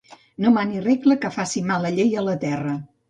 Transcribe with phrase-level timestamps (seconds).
[0.45, 2.75] No manis regla que faci mala llei a la terra.